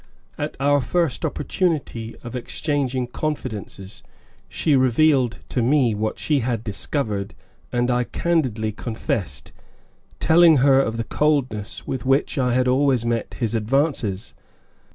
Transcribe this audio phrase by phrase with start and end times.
[0.35, 4.01] At our first opportunity of exchanging confidences,
[4.49, 7.35] she revealed to me what she had discovered
[7.71, 9.51] and I candidly confessed,
[10.19, 14.33] telling her of the coldness with which I had always met his advances.